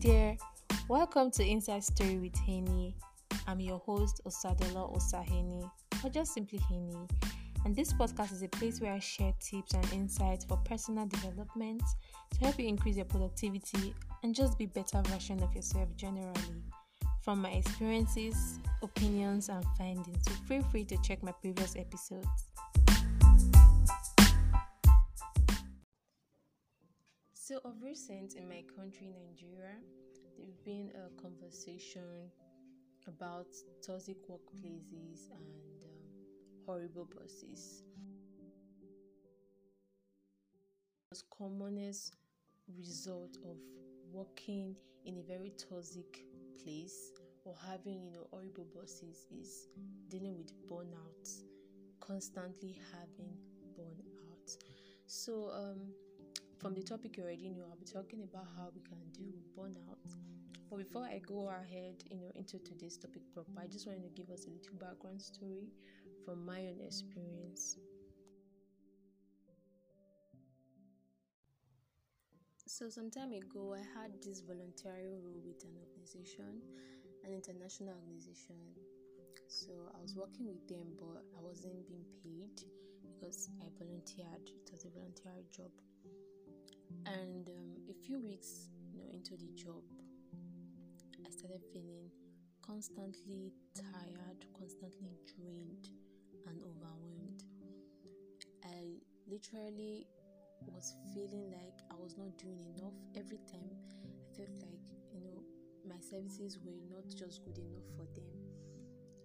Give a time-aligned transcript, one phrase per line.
[0.00, 0.36] there,
[0.88, 2.94] welcome to Inside Story with Henny.
[3.48, 5.68] I'm your host Osadela Osaheni,
[6.04, 7.08] or just simply Henny.
[7.64, 11.82] And this podcast is a place where I share tips and insights for personal development
[12.32, 13.92] to help you increase your productivity
[14.22, 16.62] and just be better version of yourself generally.
[17.22, 22.50] From my experiences, opinions, and findings, so feel free to check my previous episodes.
[27.48, 29.76] So, of recent in my country, Nigeria,
[30.36, 32.30] there's been a conversation
[33.06, 33.48] about
[33.80, 36.12] toxic workplaces and um,
[36.66, 37.84] horrible bosses.
[41.10, 42.16] The commonest
[42.78, 43.58] result of
[44.10, 46.24] working in a very toxic
[46.62, 47.12] place
[47.44, 49.68] or having you know horrible bosses is
[50.08, 51.42] dealing with burnout
[52.00, 53.38] constantly having
[53.78, 54.56] burnout
[55.06, 55.94] so um
[56.58, 59.54] from the topic you already know i'll be talking about how we can deal with
[59.56, 59.98] burnout
[60.70, 64.10] but before i go ahead you know into today's topic proper i just wanted to
[64.22, 65.68] give us a little background story
[66.24, 67.76] from my own experience
[72.66, 76.62] So, some time ago, I had this voluntary role with an organization,
[77.24, 78.58] an international organization.
[79.48, 82.54] So, I was working with them, but I wasn't being paid
[83.02, 84.44] because I volunteered.
[84.54, 85.70] It was a voluntary job.
[87.06, 89.82] And um, a few weeks, you know, into the job,
[91.26, 92.10] I started feeling
[92.66, 95.88] constantly tired, constantly drained,
[96.46, 97.44] and overwhelmed.
[98.64, 100.06] I literally
[100.66, 102.94] was feeling like I was not doing enough.
[103.16, 103.72] Every time
[104.04, 105.42] I felt like, you know,
[105.88, 108.28] my services were not just good enough for them.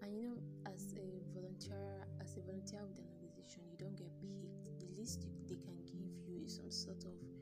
[0.02, 0.38] And you know,
[0.72, 4.52] as a volunteer, as a volunteer with an organization, you don't get paid.
[4.80, 7.33] The least they can give you is some sort of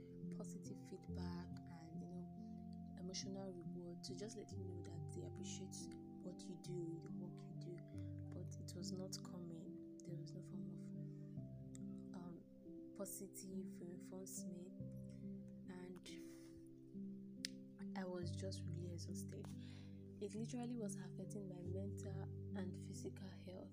[0.52, 2.20] positive feedback and you know,
[3.00, 5.80] emotional reward to just let you know that they appreciate
[6.28, 7.76] what you do, the work you do.
[8.36, 9.72] But it was not coming.
[10.04, 12.36] There was no form of um,
[13.00, 14.76] positive reinforcement
[15.72, 16.04] and
[17.96, 19.48] I was just really exhausted.
[20.20, 22.28] It literally was affecting my mental
[22.60, 23.72] and physical health.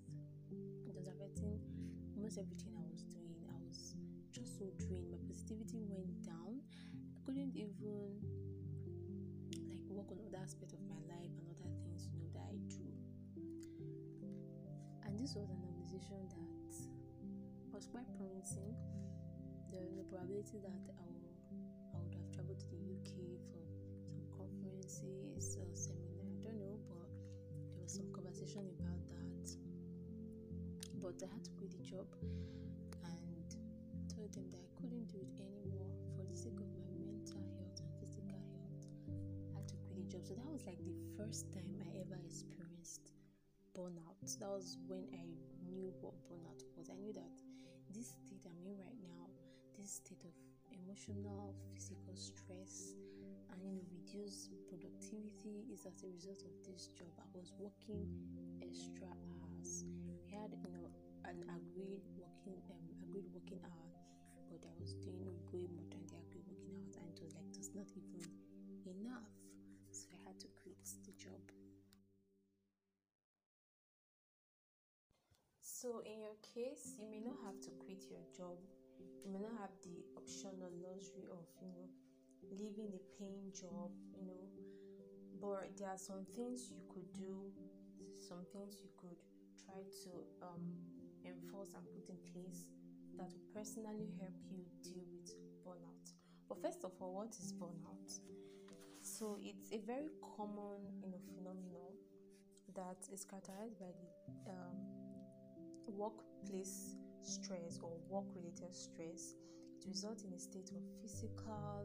[0.87, 1.59] It was affecting
[2.15, 3.43] almost everything I was doing.
[3.51, 3.99] I was
[4.31, 5.11] just so drained.
[5.11, 6.08] My positivity went
[7.29, 8.17] couldn't even
[9.69, 12.57] like work on other aspects of my life and other things you know that I
[12.65, 12.89] do.
[15.05, 16.73] And this was an organization that
[17.69, 18.73] was quite promising
[19.69, 21.37] there is a probability that I, will,
[21.93, 23.61] I would have traveled to the UK for
[24.09, 26.25] some conferences or seminar.
[26.33, 27.13] I don't know, but
[27.77, 29.45] there was some conversation about that.
[30.97, 32.09] But I had to quit the job
[33.05, 33.45] and
[34.09, 36.78] told them that I couldn't do it anymore for the sake of
[40.09, 40.25] job.
[40.25, 43.13] So that was like the first time I ever experienced
[43.77, 44.17] burnout.
[44.39, 45.25] That was when I
[45.69, 46.89] knew what burnout was.
[46.89, 47.35] I knew that
[47.93, 49.29] this state I'm in right now
[49.79, 50.35] this state of
[50.75, 52.99] emotional, physical stress,
[53.47, 57.07] and you know, reduced productivity is as a result of this job.
[57.15, 58.03] I was working
[58.59, 59.87] extra hours.
[60.03, 60.91] We had you know
[61.31, 63.87] an agreed working um, agreed working hour,
[64.51, 67.47] but I was doing way more than the agreed working hours, and it was like
[67.55, 68.27] just not even
[68.83, 69.38] enough.
[70.29, 70.77] Had to quit
[71.09, 71.41] the job.
[75.57, 78.61] So, in your case, you may not have to quit your job.
[79.25, 81.89] You may not have the option or luxury of you know
[82.53, 84.45] leaving a paying job you know.
[85.41, 87.49] But there are some things you could do
[88.21, 89.17] some things you could
[89.65, 90.11] try to
[90.45, 90.61] um,
[91.25, 92.69] enforce and put in place
[93.17, 95.33] that will personally help you deal with
[95.65, 96.05] burnout.
[96.45, 98.13] But first of all what is burnout
[99.19, 100.07] so it's a very
[100.37, 101.91] common you know phenomenon
[102.73, 104.79] that is characterized by the um,
[105.91, 109.35] workplace stress or work related stress,
[109.75, 111.83] it results in a state of physical,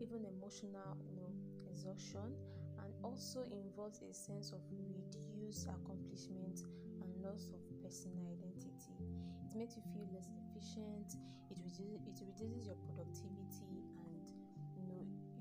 [0.00, 1.32] even emotional, you know,
[1.64, 2.36] exhaustion,
[2.84, 6.60] and also involves a sense of reduced accomplishment
[7.00, 9.00] and loss of personal identity.
[9.48, 11.16] It makes you feel less efficient.
[11.48, 13.85] It reduces it reduces your productivity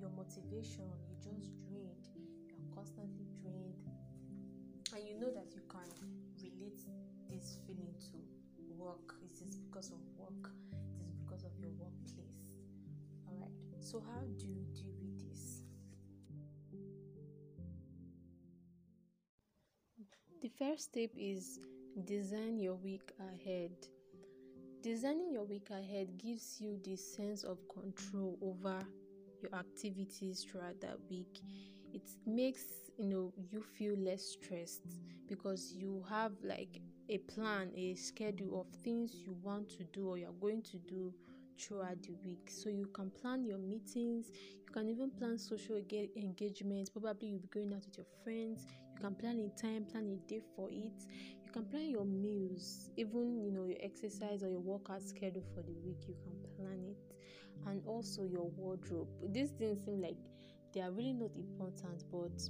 [0.05, 0.85] your motivation.
[1.09, 2.05] You're just drained.
[2.13, 3.81] You're constantly drained,
[4.93, 5.89] and you know that you can
[6.37, 6.81] relate
[7.29, 8.17] this feeling to
[8.77, 10.51] work it is because of work
[10.99, 12.59] it is because of your workplace
[13.27, 13.49] all right
[13.79, 15.63] so how do you deal with this
[20.41, 21.59] the first step is
[22.05, 23.71] design your week ahead
[24.83, 28.85] designing your week ahead gives you the sense of control over
[29.45, 31.41] your activities throughout that week
[31.93, 32.63] it makes
[32.97, 38.67] you know you feel less stressed because you have like a plan a schedule of
[38.83, 41.13] things you want to do or you're going to do
[41.59, 42.49] throughout the week.
[42.49, 45.77] So you can plan your meetings you can even plan social
[46.17, 46.89] engagements.
[46.89, 48.65] Probably you'll be going out with your friends.
[48.93, 51.01] You can plan a time plan a day for it.
[51.45, 55.61] You can plan your meals even you know your exercise or your workout schedule for
[55.63, 57.14] the week you can plan it
[57.67, 59.07] and also your wardrobe.
[59.31, 60.17] These things seem like
[60.73, 62.41] they are really not important but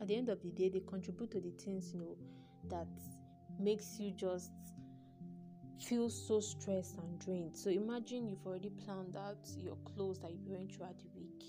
[0.00, 2.16] at the end of the day they contribute to the things you know
[2.68, 2.88] that
[3.58, 4.52] makes you just
[5.80, 7.56] feel so stressed and drained.
[7.56, 11.44] So imagine you've already planned out your clothes that you're wearing throughout the week.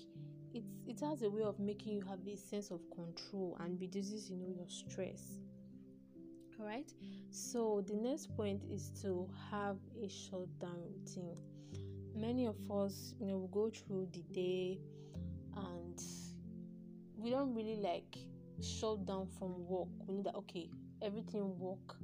[0.54, 4.30] It's it has a way of making you have a sense of control and reduces
[4.30, 5.38] you know your stress.
[6.58, 6.92] All right
[7.30, 11.36] so the next point is to have a shutdown routine
[12.14, 14.78] many of us you know go through the day
[15.56, 16.00] and
[17.16, 18.16] we don't really like
[18.62, 19.88] shut down from work.
[20.06, 20.70] We know that okay
[21.02, 21.96] everything work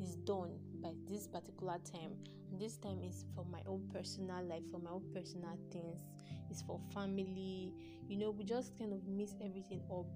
[0.00, 2.12] is done by this particular time.
[2.50, 6.00] And this time is for my own personal life for my own personal things.
[6.50, 7.72] It's for family.
[8.06, 10.06] You know we just kind of miss everything up.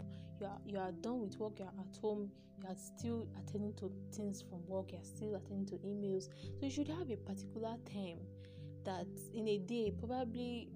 [0.40, 2.30] You are you are done with work you're at home
[2.60, 6.28] you are still attending to things from work you're still attending to emails.
[6.58, 8.18] So you should have a particular time
[8.88, 10.68] that in a day probably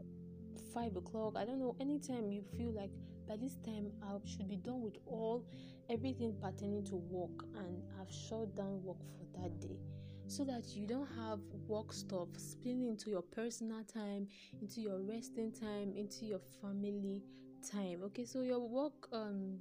[0.75, 2.91] five o'clock i don't know anytime you feel like
[3.29, 5.45] by this time i should be done with all
[5.93, 9.77] everything pertaining to work and I've shut down work for that day.
[10.27, 14.29] So that you don't have work stuff spilling into your personal time
[14.63, 17.23] into your resting time into your family
[17.71, 18.25] time okay?
[18.25, 19.59] So your work um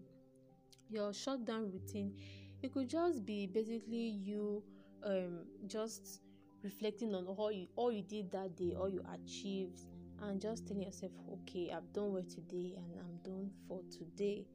[0.89, 2.13] your shutdown routine
[2.61, 4.63] it could just be basically you
[5.03, 6.21] um just
[6.63, 9.79] reflecting on all you all you did that day all you achieved
[10.21, 14.45] and just telling yourself okay i've done well today and i'm done for today.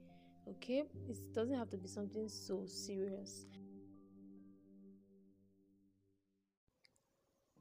[0.48, 0.84] Okay?
[1.08, 3.46] It doesn't have to be something so serious.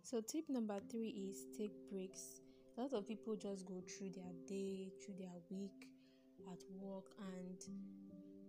[0.03, 2.41] So tip number three is take breaks.
[2.77, 5.87] A lot of people just go through their day through their week
[6.51, 7.57] at work and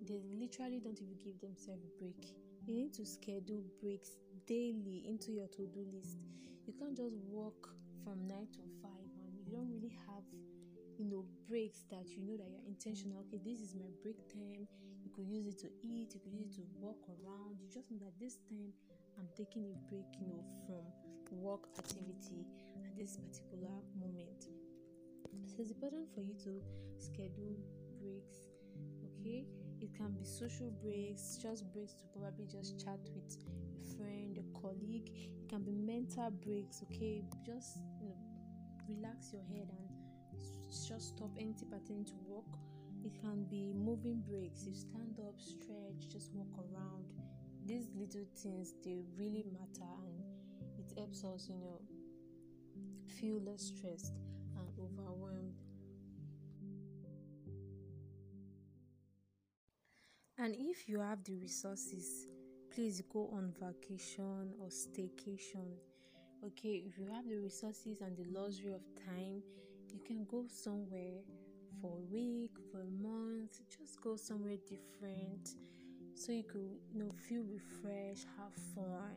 [0.07, 2.35] they literally don't even give themselves a break
[2.67, 6.19] you need to schedule breaks daily into your to-do list.
[6.67, 7.71] You can't just work
[8.03, 8.91] from 9 to 5
[9.25, 10.23] and you don't really have
[10.99, 13.23] you know breaks that you know that you're intentional.
[13.29, 14.67] Okay this is my break time.
[15.05, 17.61] You could use it to eat you could use it to walk around.
[17.63, 18.73] You just know that this time
[19.19, 20.85] i'm taking a break you know from
[21.31, 22.45] work activity
[22.77, 24.49] at this particular moment.
[25.47, 26.61] So it's important for you to
[26.99, 27.57] schedule
[28.01, 28.51] breaks
[29.05, 29.47] okay
[29.81, 34.61] it can be social breaks just breaks to probably just chat with a friend a
[34.61, 35.11] colleague.
[35.15, 37.25] It can be mental breaks okay?
[37.45, 38.17] Just you know
[38.89, 39.89] relax your head and
[40.89, 42.59] just stop anything pertaining to work.
[43.05, 44.67] It can be moving breaks.
[44.67, 47.05] You stand up stretch just walk around.
[47.67, 50.23] These little things they really matter and
[50.79, 51.81] it helps us you know
[53.21, 54.13] feel less stressed
[54.57, 55.46] and overwhelmed
[60.39, 62.27] and if you have the resources
[62.75, 65.73] please go on vacation or staycation.
[66.45, 69.43] Okay if you have the resources and the luxury of time
[69.93, 71.23] you can go somewhere
[71.81, 75.55] for a week for a month just go somewhere different
[76.15, 79.17] so you could you know feel refreshed have fun.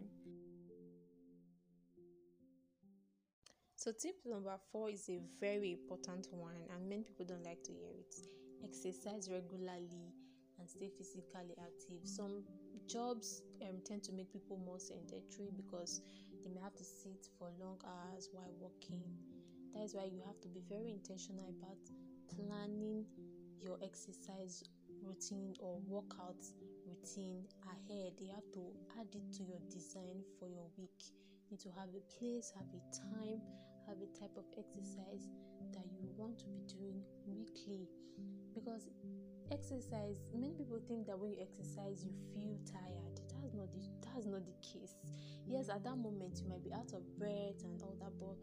[3.76, 7.72] So tip number four is a very important one and many people don't like to
[7.72, 8.14] hear it.
[8.62, 10.14] Exercise regularly
[10.60, 12.44] and stay physically active some
[12.88, 16.02] jobs um, tend to make people more sedentary because
[16.44, 19.04] they may have to sit for long hours while working.
[19.74, 21.78] That is why you have to be very intentional about
[22.34, 23.06] planning
[23.62, 24.64] your exercise
[25.04, 26.40] routine or workout
[26.88, 28.18] routine ahead.
[28.20, 28.64] You have to
[28.98, 31.14] add it to your design for your week.
[31.52, 33.42] You need to have a place, have a time,
[33.88, 35.28] have a type of exercise
[35.74, 37.86] that you want to be doing weekly
[38.56, 38.90] because
[39.52, 43.20] exercise many people think that when you exercise you feel tired.
[43.42, 44.96] That's not the that's not the case.
[45.48, 48.38] Yes at that moment you might be out of breath and all that but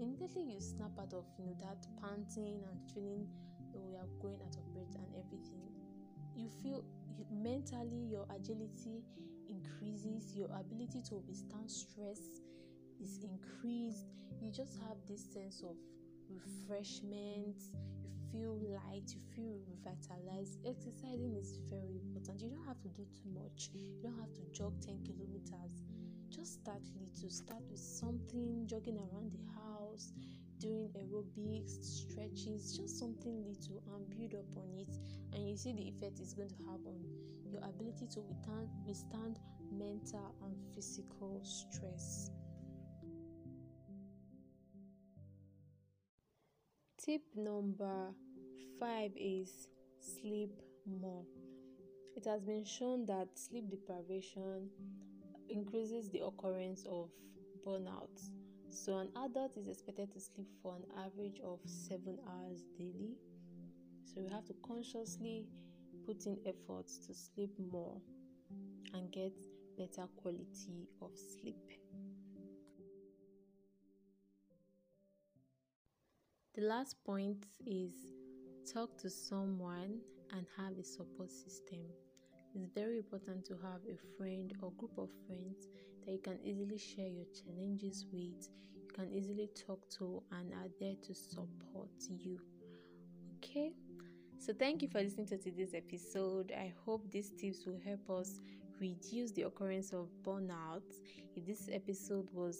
[0.00, 3.28] immediately you snap out of you know that panting and feeling
[3.76, 5.70] oh you are going out of breath and everything
[6.34, 6.82] you feel
[7.30, 9.04] mentally your agility
[9.48, 12.42] increases your ability to withstand stress
[13.00, 14.06] is increased.
[14.40, 15.76] You just have this sense of
[16.28, 17.60] refreshment.
[18.02, 23.06] You feel light you feel revitalized exercising is very important you don't have to do
[23.14, 25.86] too much you don't have to jog 10 kilometers
[26.34, 30.10] just start little start with something jogging around the house
[30.64, 34.88] doing aerobics, stretches, just something little and build up on it.
[35.34, 37.04] And you see the effect it's going to have on
[37.50, 39.38] your ability to withstand, withstand
[39.70, 42.30] mental and physical stress.
[47.04, 48.14] Tip number
[48.78, 49.68] five is
[50.00, 50.50] sleep
[50.86, 51.24] more.
[52.16, 54.68] It has been shown that sleep deprivation
[55.48, 57.10] increases the occurrence of
[57.66, 58.20] burnout.
[58.70, 63.16] So, an adult is expected to sleep for an average of seven hours daily.
[64.04, 65.46] So, you have to consciously
[66.06, 68.00] put in efforts to sleep more
[68.92, 69.32] and get
[69.76, 71.56] better quality of sleep.
[76.54, 77.92] The last point is
[78.72, 80.00] talk to someone
[80.32, 81.80] and have a support system.
[82.54, 85.68] It's very important to have a friend or group of friends
[86.04, 90.70] that you can easily share your challenges with, you can easily talk to, and are
[90.80, 92.38] there to support you.
[93.36, 93.72] Okay,
[94.38, 96.52] so thank you for listening to today's episode.
[96.56, 98.40] I hope these tips will help us
[98.80, 100.82] reduce the occurrence of burnout.
[101.36, 102.58] If this episode was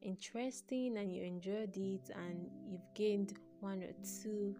[0.00, 4.54] interesting and you enjoyed it and you've gained one or two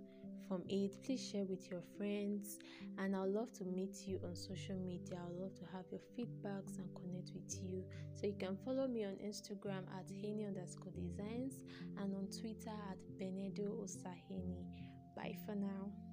[0.49, 2.59] from it, please share with your friends.
[2.99, 5.19] And I'd love to meet you on social media.
[5.27, 7.85] I'd love to have your feedbacks and connect with you.
[8.15, 11.55] So you can follow me on Instagram at Henny underscore designs
[11.99, 14.65] and on Twitter at Benedo Osaheni.
[15.17, 16.04] Bye for now.